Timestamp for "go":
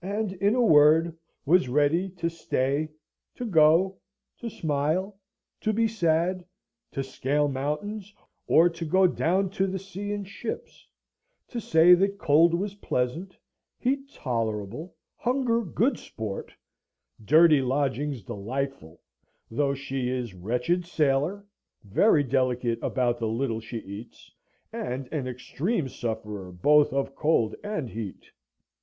3.44-3.98, 8.86-9.06